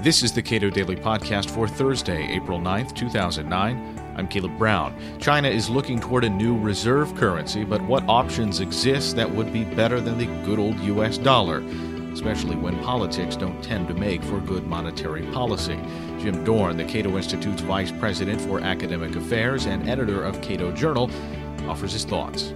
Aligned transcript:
This 0.00 0.22
is 0.22 0.30
the 0.30 0.42
Cato 0.42 0.70
Daily 0.70 0.94
Podcast 0.94 1.50
for 1.50 1.66
Thursday, 1.66 2.28
April 2.28 2.60
9th, 2.60 2.94
2009. 2.94 4.14
I'm 4.16 4.28
Caleb 4.28 4.56
Brown. 4.56 4.94
China 5.18 5.48
is 5.48 5.68
looking 5.68 5.98
toward 5.98 6.22
a 6.22 6.30
new 6.30 6.56
reserve 6.56 7.12
currency, 7.16 7.64
but 7.64 7.82
what 7.82 8.04
options 8.08 8.60
exist 8.60 9.16
that 9.16 9.28
would 9.28 9.52
be 9.52 9.64
better 9.64 10.00
than 10.00 10.16
the 10.16 10.26
good 10.46 10.60
old 10.60 10.78
US 10.78 11.18
dollar? 11.18 11.64
Especially 12.12 12.54
when 12.54 12.78
politics 12.84 13.34
don't 13.34 13.60
tend 13.60 13.88
to 13.88 13.94
make 13.94 14.22
for 14.22 14.38
good 14.38 14.68
monetary 14.68 15.22
policy. 15.32 15.80
Jim 16.20 16.44
Dorn, 16.44 16.76
the 16.76 16.84
Cato 16.84 17.16
Institute's 17.16 17.62
Vice 17.62 17.90
President 17.90 18.40
for 18.40 18.60
Academic 18.60 19.16
Affairs 19.16 19.66
and 19.66 19.90
editor 19.90 20.22
of 20.22 20.40
Cato 20.42 20.70
Journal, 20.70 21.10
offers 21.66 21.92
his 21.92 22.04
thoughts. 22.04 22.54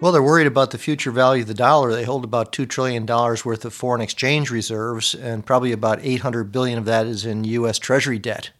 Well, 0.00 0.10
they're 0.12 0.22
worried 0.22 0.48
about 0.48 0.70
the 0.72 0.78
future 0.78 1.12
value 1.12 1.42
of 1.42 1.48
the 1.48 1.54
dollar. 1.54 1.92
They 1.92 2.04
hold 2.04 2.24
about 2.24 2.52
$2 2.52 2.68
trillion 2.68 3.06
worth 3.06 3.64
of 3.64 3.72
foreign 3.72 4.00
exchange 4.02 4.50
reserves, 4.50 5.14
and 5.14 5.46
probably 5.46 5.72
about 5.72 6.00
$800 6.00 6.50
billion 6.50 6.78
of 6.78 6.84
that 6.84 7.06
is 7.06 7.24
in 7.24 7.44
U.S. 7.44 7.78
Treasury 7.78 8.18
debt. 8.18 8.50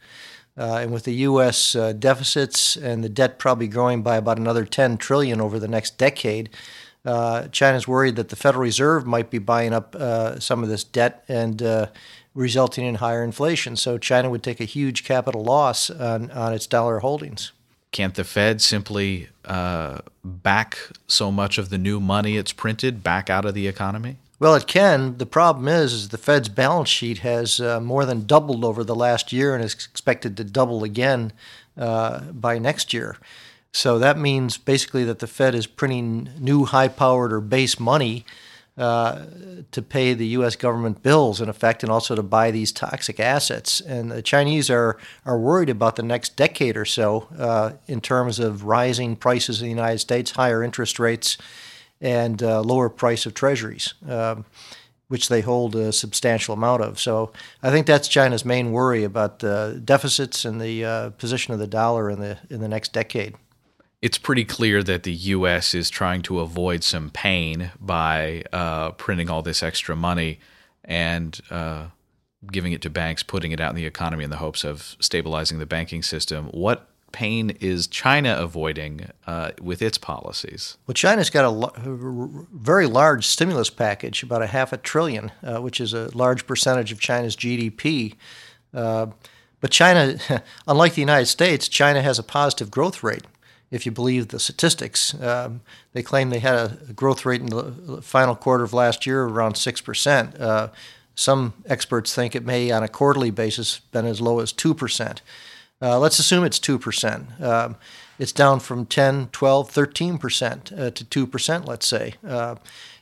Uh, 0.56 0.77
and 0.77 0.92
with 0.92 1.05
the 1.05 1.15
U.S. 1.15 1.75
Uh, 1.75 1.92
deficits 1.92 2.77
and 2.77 3.02
the 3.02 3.09
debt 3.09 3.41
probably 3.41 3.66
growing 3.66 4.02
by 4.02 4.16
about 4.16 4.39
another 4.39 4.65
10 4.65 4.97
trillion 4.97 5.41
over 5.41 5.59
the 5.59 5.69
next 5.69 5.98
decade, 5.98 6.51
uh, 7.05 7.48
China's 7.48 7.89
worried 7.89 8.16
that 8.16 8.28
the 8.28 8.37
Federal 8.37 8.62
Reserve 8.62 9.05
might 9.05 9.28
be 9.28 9.39
buying 9.39 9.75
up 9.75 9.95
uh, 9.97 10.39
some 10.39 10.62
of 10.62 10.69
this 10.69 10.84
debt 10.84 11.25
and 11.28 11.61
uh, 11.62 11.89
resulting 12.34 12.87
in 12.87 12.95
higher 12.97 13.25
inflation. 13.25 13.75
So 13.75 13.98
China 13.98 14.30
would 14.30 14.45
take 14.45 14.61
a 14.61 14.64
huge 14.64 15.05
capital 15.05 15.42
loss 15.42 15.91
on, 15.91 16.30
on 16.30 16.55
its 16.55 16.69
dollar 16.69 17.01
holdings. 17.01 17.51
Can't 17.95 18.16
the 18.16 18.25
Fed 18.25 18.61
simply 18.61 19.29
uh, 19.45 20.01
back 20.25 20.77
so 21.07 21.30
much 21.30 21.59
of 21.59 21.69
the 21.69 21.79
new 21.79 22.01
money 22.01 22.37
it's 22.37 22.53
printed 22.53 23.05
back 23.05 23.30
out 23.30 23.45
of 23.45 23.55
the 23.55 23.69
economy? 23.69 24.17
Well, 24.41 24.57
it 24.57 24.67
can. 24.67 25.17
The 25.19 25.27
problem 25.27 25.69
is, 25.69 25.93
is 25.93 26.09
the 26.09 26.19
Fed's 26.19 26.48
balance 26.48 26.89
sheet 26.89 27.19
has 27.19 27.61
uh, 27.61 27.78
more 27.78 28.05
than 28.05 28.27
doubled 28.27 28.64
over 28.64 28.83
the 28.83 28.97
last 28.97 29.33
year 29.33 29.55
and 29.55 29.62
is 29.62 29.75
expected 29.75 30.36
to 30.36 30.42
double 30.42 30.83
again 30.83 31.33
uh, 31.77 32.33
by 32.33 32.59
next 32.59 32.92
year. 32.92 33.17
So 33.70 34.01
that 34.01 34.19
means 34.19 34.58
basically 34.58 35.05
that 35.05 35.20
the 35.20 35.29
Fed 35.29 35.55
is 35.55 35.69
printing 35.69 36.31
new 36.36 36.64
high-powered 36.64 37.33
or 37.33 37.41
base 37.41 37.79
money 37.79 38.27
uh, 38.77 39.27
to 39.70 39.83
pay 39.83 40.14
the 40.14 40.27
U.S. 40.28 40.56
government 40.56 41.03
bills, 41.03 41.41
in 41.41 41.48
effect, 41.48 41.83
and 41.83 41.92
also 41.92 42.17
to 42.17 42.22
buy 42.22 42.50
these 42.50 42.72
toxic 42.72 43.20
assets. 43.20 43.80
And 43.80 44.11
the 44.11 44.22
Chinese 44.22 44.69
are, 44.69 44.98
are 45.25 45.39
worried 45.39 45.70
about 45.70 45.97
the 45.97 46.03
next 46.03 46.36
decade 46.36 46.77
or 46.77 46.84
so 46.84 47.28
uh, 47.39 47.72
in 47.86 48.00
terms 48.00 48.39
of 48.41 48.64
rising 48.64 49.14
prices 49.14 49.61
in 49.61 49.67
the 49.67 49.70
United 49.70 49.98
States, 49.98 50.33
higher 50.33 50.62
interest 50.62 50.98
rates, 50.98 51.39
and 52.00 52.42
uh, 52.42 52.62
lower 52.62 52.89
price 52.89 53.27
of 53.27 53.34
treasuries. 53.34 53.95
Um, 54.08 54.45
which 55.08 55.28
they 55.28 55.42
hold 55.42 55.77
a 55.77 55.92
substantial 55.92 56.55
amount 56.55 56.83
of. 56.83 56.98
So 56.98 57.30
I 57.62 57.70
think 57.70 57.86
that's 57.86 58.08
China's 58.08 58.45
main 58.45 58.72
worry 58.72 59.05
about 59.05 59.41
the 59.41 59.80
deficits 59.84 60.47
and 60.47 60.58
the 60.58 60.84
uh, 60.84 61.11
position 61.11 61.52
of 61.52 61.61
the 61.61 61.67
dollar 61.67 62.11
in 62.11 62.20
the 62.20 62.39
in 62.48 62.61
the 62.61 62.69
next 62.69 62.95
decade 62.95 63.34
it's 64.05 64.19
pretty 64.19 64.44
clear 64.44 64.83
that 64.83 65.05
the 65.05 65.14
U.S. 65.14 65.72
is 65.72 65.88
trying 65.88 66.20
to 66.24 66.41
avoid 66.41 66.84
some 66.84 67.08
pain 67.08 67.70
by 67.80 68.44
uh, 68.52 68.91
printing 68.91 69.30
all 69.30 69.41
this 69.41 69.62
extra 69.62 69.96
money 69.96 70.41
and 70.84 71.41
uh, 71.48 71.86
giving 72.52 72.72
it 72.74 72.83
to 72.83 72.91
banks, 72.91 73.22
putting 73.22 73.50
it 73.50 73.61
out 73.61 73.70
in 73.70 73.77
the 73.77 73.86
economy 73.86 74.22
in 74.22 74.28
the 74.28 74.36
hopes 74.36 74.62
of 74.62 74.94
stabilizing 75.00 75.58
the 75.58 75.64
banking 75.64 76.02
system. 76.02 76.48
What 76.48 76.86
pain 77.12 77.56
is 77.62 77.86
China 77.86 78.36
avoiding 78.38 79.08
uh, 79.27 79.52
with 79.62 79.80
its 79.80 79.96
policies? 79.96 80.77
Well, 80.86 80.92
China's 80.92 81.30
got 81.30 81.46
a 81.46 81.89
very 82.52 82.86
large 82.86 83.27
stimulus 83.27 83.70
package, 83.70 84.22
about 84.22 84.42
a 84.42 84.48
half 84.48 84.74
a 84.74 84.77
trillion, 84.77 85.33
uh, 85.42 85.62
which 85.62 85.80
is 85.80 85.94
a 85.94 86.14
large 86.14 86.46
percentage 86.46 86.92
of 86.92 87.00
China's 87.00 87.36
GDP. 87.36 88.16
Uh, 88.74 89.06
but 89.62 89.70
China, 89.70 90.18
unlike 90.68 90.92
the 90.92 91.00
United 91.00 91.24
States, 91.24 91.68
China 91.68 92.02
has 92.02 92.18
a 92.18 92.23
positive 92.23 92.70
growth 92.70 93.02
rate 93.02 93.23
if 93.74 93.85
you 93.85 93.90
believe 93.90 94.29
the 94.29 94.39
statistics. 94.39 95.20
Um, 95.20 95.61
they 95.92 96.02
claim 96.02 96.30
they 96.30 96.39
had 96.39 96.79
a 96.89 96.92
growth 96.92 97.27
rate 97.27 97.40
in 97.40 97.48
the 97.48 98.01
final 98.02 98.36
quarter 98.36 98.62
of 98.62 98.73
last 98.73 99.05
year 99.05 99.24
of 99.24 99.36
around 99.36 99.55
6%. 99.55 100.40
Uh, 100.40 100.68
some 101.17 101.55
experts 101.67 102.14
think 102.14 102.36
it 102.36 102.45
may, 102.45 102.70
on 102.70 102.85
a 102.85 102.89
quarterly 102.89 103.33
basis, 103.33 103.80
been 103.90 104.07
as 104.07 104.20
low 104.20 104.39
as 104.39 104.52
2%. 104.52 105.18
Uh, 105.83 105.98
let's 105.98 106.20
assume 106.20 106.45
it's 106.45 106.61
2%. 106.61 107.40
Um, 107.40 107.77
it's 108.17 108.30
down 108.30 108.61
from 108.61 108.86
10, 108.86 109.30
12, 109.33 109.73
13% 109.73 110.79
uh, 110.79 110.91
to 110.91 111.27
2%, 111.27 111.67
let's 111.67 111.86
say. 111.86 112.14
Uh, 112.27 112.55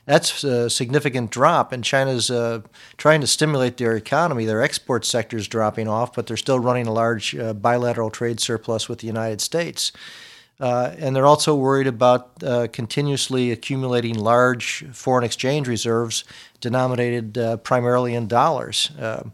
that's 0.05 0.43
a 0.43 0.69
significant 0.71 1.29
drop, 1.29 1.71
and 1.71 1.83
China's 1.83 2.29
uh, 2.31 2.61
trying 2.97 3.21
to 3.21 3.27
stimulate 3.27 3.77
their 3.77 3.95
economy. 3.95 4.45
Their 4.45 4.61
export 4.61 5.05
sector 5.05 5.37
is 5.37 5.47
dropping 5.47 5.87
off, 5.87 6.13
but 6.13 6.27
they're 6.27 6.35
still 6.35 6.59
running 6.59 6.87
a 6.87 6.91
large 6.91 7.35
uh, 7.35 7.53
bilateral 7.53 8.09
trade 8.09 8.39
surplus 8.39 8.89
with 8.89 8.99
the 8.99 9.07
United 9.07 9.39
States. 9.39 9.91
Uh, 10.59 10.93
and 10.97 11.15
they're 11.15 11.25
also 11.25 11.55
worried 11.55 11.87
about 11.87 12.43
uh, 12.43 12.67
continuously 12.71 13.51
accumulating 13.51 14.15
large 14.15 14.85
foreign 14.93 15.23
exchange 15.23 15.67
reserves 15.67 16.23
denominated 16.61 17.37
uh, 17.37 17.57
primarily 17.57 18.13
in 18.13 18.27
dollars. 18.27 18.91
Um, 18.99 19.33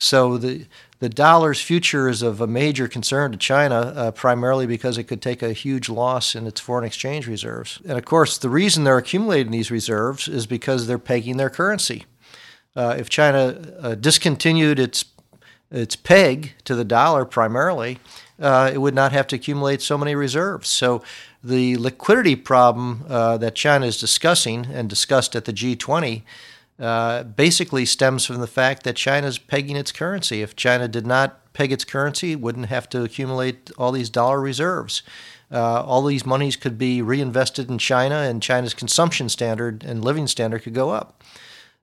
so 0.00 0.36
the 0.36 0.66
the 1.02 1.08
dollar's 1.08 1.60
future 1.60 2.08
is 2.08 2.22
of 2.22 2.40
a 2.40 2.46
major 2.46 2.86
concern 2.86 3.32
to 3.32 3.36
China, 3.36 3.92
uh, 3.96 4.10
primarily 4.12 4.68
because 4.68 4.98
it 4.98 5.08
could 5.08 5.20
take 5.20 5.42
a 5.42 5.52
huge 5.52 5.88
loss 5.88 6.36
in 6.36 6.46
its 6.46 6.60
foreign 6.60 6.84
exchange 6.84 7.26
reserves. 7.26 7.80
And 7.84 7.98
of 7.98 8.04
course, 8.04 8.38
the 8.38 8.48
reason 8.48 8.84
they're 8.84 8.98
accumulating 8.98 9.50
these 9.50 9.72
reserves 9.72 10.28
is 10.28 10.46
because 10.46 10.86
they're 10.86 11.00
pegging 11.00 11.38
their 11.38 11.50
currency. 11.50 12.04
Uh, 12.76 12.94
if 12.96 13.08
China 13.08 13.60
uh, 13.80 13.94
discontinued 13.96 14.78
its 14.78 15.04
its 15.72 15.96
peg 15.96 16.52
to 16.64 16.74
the 16.74 16.84
dollar 16.84 17.24
primarily, 17.24 17.98
uh, 18.40 18.70
it 18.72 18.78
would 18.78 18.94
not 18.94 19.12
have 19.12 19.26
to 19.28 19.36
accumulate 19.36 19.82
so 19.82 19.96
many 19.98 20.14
reserves. 20.14 20.68
So 20.68 21.02
the 21.42 21.76
liquidity 21.76 22.36
problem 22.36 23.04
uh, 23.08 23.38
that 23.38 23.54
China 23.54 23.86
is 23.86 23.98
discussing 23.98 24.66
and 24.66 24.88
discussed 24.88 25.34
at 25.34 25.44
the 25.44 25.52
G20 25.52 26.22
uh, 26.78 27.22
basically 27.22 27.84
stems 27.84 28.24
from 28.24 28.40
the 28.40 28.46
fact 28.46 28.82
that 28.82 28.96
China 28.96 29.26
is 29.26 29.38
pegging 29.38 29.76
its 29.76 29.92
currency. 29.92 30.42
If 30.42 30.56
China 30.56 30.88
did 30.88 31.06
not 31.06 31.52
peg 31.52 31.70
its 31.70 31.84
currency, 31.84 32.32
it 32.32 32.40
wouldn't 32.40 32.66
have 32.66 32.88
to 32.90 33.04
accumulate 33.04 33.70
all 33.78 33.92
these 33.92 34.10
dollar 34.10 34.40
reserves. 34.40 35.02
Uh, 35.50 35.82
all 35.82 36.02
these 36.02 36.24
monies 36.24 36.56
could 36.56 36.78
be 36.78 37.02
reinvested 37.02 37.70
in 37.70 37.76
China, 37.78 38.16
and 38.16 38.42
China's 38.42 38.72
consumption 38.72 39.28
standard 39.28 39.84
and 39.84 40.04
living 40.04 40.26
standard 40.26 40.62
could 40.62 40.74
go 40.74 40.90
up. 40.90 41.22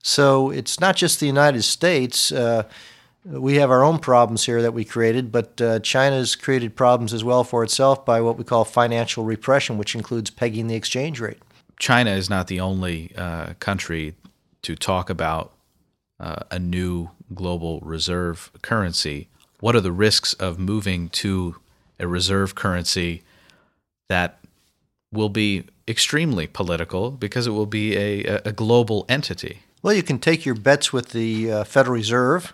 So 0.01 0.49
it's 0.49 0.79
not 0.79 0.95
just 0.95 1.19
the 1.19 1.27
United 1.27 1.61
States. 1.61 2.31
Uh, 2.31 2.63
we 3.25 3.55
have 3.55 3.69
our 3.69 3.83
own 3.83 3.99
problems 3.99 4.45
here 4.45 4.61
that 4.61 4.73
we 4.73 4.85
created, 4.85 5.31
but 5.31 5.59
uh, 5.61 5.79
China's 5.79 6.35
created 6.35 6.75
problems 6.75 7.13
as 7.13 7.23
well 7.23 7.43
for 7.43 7.63
itself 7.63 8.05
by 8.05 8.21
what 8.21 8.37
we 8.37 8.43
call 8.43 8.65
financial 8.65 9.23
repression, 9.23 9.77
which 9.77 9.95
includes 9.95 10.29
pegging 10.29 10.67
the 10.67 10.75
exchange 10.75 11.19
rate. 11.19 11.39
China 11.79 12.11
is 12.11 12.29
not 12.29 12.47
the 12.47 12.59
only 12.59 13.11
uh, 13.15 13.53
country 13.59 14.15
to 14.61 14.75
talk 14.75 15.09
about 15.09 15.53
uh, 16.19 16.43
a 16.51 16.59
new 16.59 17.09
global 17.33 17.79
reserve 17.81 18.51
currency. 18.61 19.27
What 19.59 19.75
are 19.75 19.81
the 19.81 19.91
risks 19.91 20.33
of 20.33 20.59
moving 20.59 21.09
to 21.09 21.55
a 21.99 22.07
reserve 22.07 22.55
currency 22.55 23.23
that 24.07 24.39
will 25.11 25.29
be 25.29 25.65
extremely 25.87 26.47
political 26.47 27.11
because 27.11 27.47
it 27.47 27.51
will 27.51 27.65
be 27.65 27.95
a, 27.97 28.41
a 28.45 28.51
global 28.51 29.05
entity? 29.09 29.59
Well, 29.81 29.93
you 29.93 30.03
can 30.03 30.19
take 30.19 30.45
your 30.45 30.55
bets 30.55 30.91
with 30.91 31.09
the 31.09 31.51
uh, 31.51 31.63
Federal 31.63 31.95
Reserve 31.95 32.53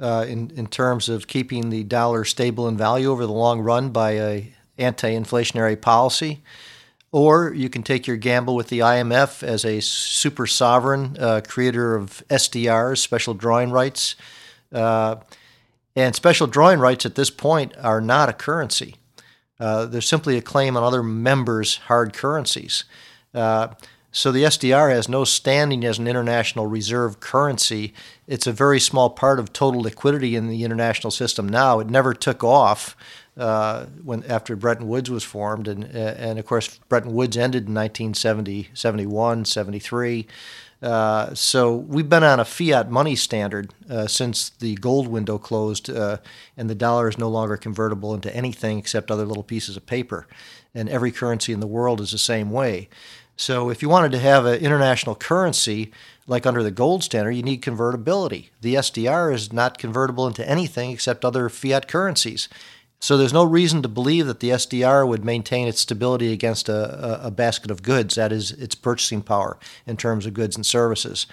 uh, 0.00 0.24
in, 0.28 0.50
in 0.56 0.66
terms 0.66 1.08
of 1.08 1.26
keeping 1.26 1.70
the 1.70 1.84
dollar 1.84 2.24
stable 2.24 2.68
in 2.68 2.76
value 2.76 3.10
over 3.10 3.26
the 3.26 3.32
long 3.32 3.60
run 3.60 3.90
by 3.90 4.12
a 4.12 4.52
anti-inflationary 4.78 5.80
policy. 5.80 6.42
Or 7.10 7.52
you 7.52 7.68
can 7.68 7.82
take 7.82 8.06
your 8.06 8.16
gamble 8.16 8.56
with 8.56 8.68
the 8.68 8.78
IMF 8.78 9.42
as 9.42 9.64
a 9.64 9.80
super 9.80 10.46
sovereign 10.46 11.16
uh, 11.20 11.42
creator 11.46 11.94
of 11.94 12.22
SDRs, 12.30 12.98
special 12.98 13.34
drawing 13.34 13.70
rights. 13.70 14.16
Uh, 14.72 15.16
and 15.94 16.14
special 16.14 16.46
drawing 16.46 16.78
rights 16.78 17.04
at 17.04 17.14
this 17.14 17.28
point 17.28 17.74
are 17.78 18.00
not 18.00 18.30
a 18.30 18.32
currency. 18.32 18.96
Uh, 19.60 19.84
they're 19.84 20.00
simply 20.00 20.38
a 20.38 20.42
claim 20.42 20.76
on 20.76 20.82
other 20.82 21.02
members' 21.02 21.76
hard 21.76 22.14
currencies. 22.14 22.84
Uh, 23.34 23.68
so 24.12 24.30
the 24.30 24.44
SDR 24.44 24.90
has 24.90 25.08
no 25.08 25.24
standing 25.24 25.84
as 25.84 25.98
an 25.98 26.06
international 26.06 26.66
reserve 26.66 27.18
currency. 27.18 27.94
It's 28.26 28.46
a 28.46 28.52
very 28.52 28.78
small 28.78 29.08
part 29.10 29.40
of 29.40 29.52
total 29.52 29.80
liquidity 29.80 30.36
in 30.36 30.48
the 30.48 30.64
international 30.64 31.10
system 31.10 31.48
now. 31.48 31.80
It 31.80 31.88
never 31.88 32.12
took 32.12 32.44
off 32.44 32.94
uh, 33.36 33.86
when 34.04 34.22
after 34.24 34.54
Bretton 34.54 34.86
Woods 34.86 35.10
was 35.10 35.24
formed, 35.24 35.66
and 35.66 35.84
and 35.84 36.38
of 36.38 36.44
course 36.44 36.78
Bretton 36.88 37.14
Woods 37.14 37.36
ended 37.36 37.66
in 37.66 37.74
1970, 37.74 38.68
71, 38.74 39.46
73. 39.46 40.26
Uh, 40.82 41.32
so 41.32 41.74
we've 41.74 42.08
been 42.08 42.24
on 42.24 42.40
a 42.40 42.44
fiat 42.44 42.90
money 42.90 43.14
standard 43.14 43.72
uh, 43.88 44.06
since 44.06 44.50
the 44.50 44.74
gold 44.74 45.06
window 45.06 45.38
closed, 45.38 45.88
uh, 45.88 46.18
and 46.56 46.68
the 46.68 46.74
dollar 46.74 47.08
is 47.08 47.16
no 47.16 47.28
longer 47.28 47.56
convertible 47.56 48.12
into 48.14 48.34
anything 48.34 48.78
except 48.78 49.10
other 49.10 49.24
little 49.24 49.44
pieces 49.44 49.76
of 49.76 49.86
paper. 49.86 50.26
And 50.74 50.88
every 50.88 51.12
currency 51.12 51.52
in 51.52 51.60
the 51.60 51.66
world 51.66 52.00
is 52.00 52.10
the 52.10 52.18
same 52.18 52.50
way. 52.50 52.88
So 53.42 53.70
if 53.70 53.82
you 53.82 53.88
wanted 53.88 54.12
to 54.12 54.20
have 54.20 54.46
an 54.46 54.60
international 54.60 55.16
currency, 55.16 55.90
like 56.28 56.46
under 56.46 56.62
the 56.62 56.70
gold 56.70 57.02
standard, 57.02 57.32
you 57.32 57.42
need 57.42 57.60
convertibility. 57.60 58.50
The 58.60 58.76
SDR 58.76 59.34
is 59.34 59.52
not 59.52 59.78
convertible 59.78 60.28
into 60.28 60.48
anything 60.48 60.92
except 60.92 61.24
other 61.24 61.48
fiat 61.48 61.88
currencies. 61.88 62.48
So 63.00 63.16
there's 63.16 63.32
no 63.32 63.42
reason 63.42 63.82
to 63.82 63.88
believe 63.88 64.28
that 64.28 64.38
the 64.38 64.50
SDR 64.50 65.08
would 65.08 65.24
maintain 65.24 65.66
its 65.66 65.80
stability 65.80 66.32
against 66.32 66.68
a, 66.68 67.24
a, 67.24 67.26
a 67.26 67.30
basket 67.32 67.72
of 67.72 67.82
goods, 67.82 68.14
that 68.14 68.30
is, 68.30 68.52
its 68.52 68.76
purchasing 68.76 69.22
power 69.22 69.58
in 69.88 69.96
terms 69.96 70.24
of 70.24 70.34
goods 70.34 70.54
and 70.54 70.64
services. 70.64 71.26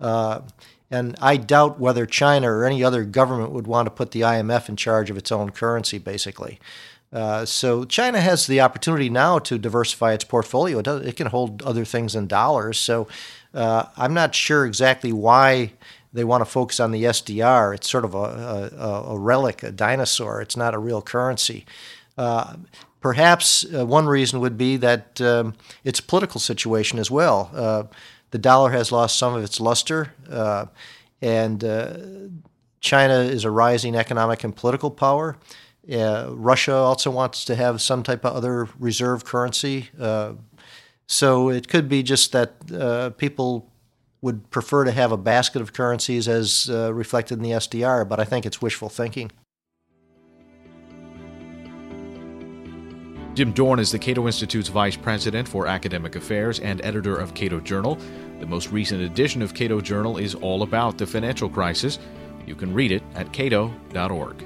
Uh, 0.00 0.42
and 0.92 1.16
I 1.20 1.38
doubt 1.38 1.80
whether 1.80 2.06
China 2.06 2.52
or 2.52 2.64
any 2.64 2.84
other 2.84 3.02
government 3.02 3.50
would 3.50 3.66
want 3.66 3.86
to 3.86 3.90
put 3.90 4.12
the 4.12 4.20
IMF 4.20 4.68
in 4.68 4.76
charge 4.76 5.10
of 5.10 5.16
its 5.16 5.32
own 5.32 5.50
currency, 5.50 5.98
basically. 5.98 6.60
Uh, 7.12 7.44
so 7.44 7.84
China 7.84 8.20
has 8.20 8.46
the 8.46 8.60
opportunity 8.60 9.08
now 9.08 9.38
to 9.38 9.58
diversify 9.58 10.12
its 10.12 10.24
portfolio. 10.24 10.78
It, 10.78 10.84
does, 10.84 11.06
it 11.06 11.16
can 11.16 11.28
hold 11.28 11.62
other 11.62 11.84
things 11.84 12.14
in 12.14 12.26
dollars. 12.26 12.78
So 12.78 13.08
uh, 13.54 13.86
I'm 13.96 14.14
not 14.14 14.34
sure 14.34 14.66
exactly 14.66 15.12
why 15.12 15.72
they 16.12 16.24
want 16.24 16.42
to 16.42 16.50
focus 16.50 16.80
on 16.80 16.90
the 16.90 17.04
SDR. 17.04 17.74
It's 17.74 17.88
sort 17.88 18.04
of 18.04 18.14
a, 18.14 18.70
a, 18.78 19.12
a 19.12 19.18
relic, 19.18 19.62
a 19.62 19.70
dinosaur. 19.70 20.40
It's 20.40 20.56
not 20.56 20.74
a 20.74 20.78
real 20.78 21.00
currency. 21.00 21.64
Uh, 22.16 22.56
perhaps 23.00 23.64
uh, 23.74 23.86
one 23.86 24.06
reason 24.06 24.40
would 24.40 24.58
be 24.58 24.76
that 24.76 25.20
um, 25.20 25.54
it's 25.84 26.00
political 26.00 26.40
situation 26.40 26.98
as 26.98 27.10
well. 27.10 27.50
Uh, 27.54 27.84
the 28.30 28.38
dollar 28.38 28.70
has 28.70 28.92
lost 28.92 29.18
some 29.18 29.34
of 29.34 29.42
its 29.42 29.60
luster, 29.60 30.12
and 31.22 31.60
China 32.80 33.14
is 33.20 33.44
a 33.44 33.50
rising 33.50 33.94
economic 33.94 34.44
and 34.44 34.54
political 34.54 34.90
power. 34.90 35.38
Uh, 35.90 36.28
Russia 36.32 36.74
also 36.74 37.10
wants 37.10 37.44
to 37.46 37.54
have 37.54 37.80
some 37.80 38.02
type 38.02 38.24
of 38.24 38.34
other 38.34 38.68
reserve 38.78 39.24
currency. 39.24 39.88
Uh, 39.98 40.34
so 41.06 41.48
it 41.48 41.68
could 41.68 41.88
be 41.88 42.02
just 42.02 42.32
that 42.32 42.54
uh, 42.72 43.10
people 43.10 43.70
would 44.20 44.50
prefer 44.50 44.84
to 44.84 44.90
have 44.90 45.12
a 45.12 45.16
basket 45.16 45.62
of 45.62 45.72
currencies 45.72 46.28
as 46.28 46.68
uh, 46.70 46.92
reflected 46.92 47.38
in 47.38 47.42
the 47.42 47.52
SDR, 47.52 48.06
but 48.06 48.20
I 48.20 48.24
think 48.24 48.44
it's 48.44 48.60
wishful 48.60 48.88
thinking. 48.88 49.30
Jim 53.34 53.52
Dorn 53.52 53.78
is 53.78 53.92
the 53.92 53.98
Cato 54.00 54.26
Institute's 54.26 54.68
Vice 54.68 54.96
President 54.96 55.46
for 55.46 55.68
Academic 55.68 56.16
Affairs 56.16 56.58
and 56.58 56.84
editor 56.84 57.16
of 57.16 57.34
Cato 57.34 57.60
Journal. 57.60 57.96
The 58.40 58.46
most 58.46 58.72
recent 58.72 59.00
edition 59.00 59.42
of 59.42 59.54
Cato 59.54 59.80
Journal 59.80 60.18
is 60.18 60.34
all 60.34 60.64
about 60.64 60.98
the 60.98 61.06
financial 61.06 61.48
crisis. 61.48 62.00
You 62.46 62.56
can 62.56 62.74
read 62.74 62.90
it 62.90 63.02
at 63.14 63.32
cato.org. 63.32 64.44